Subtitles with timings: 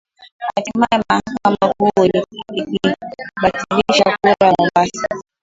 [0.55, 5.07] hatimaye mahakama kuu ikabatilisha kura ya Mombasa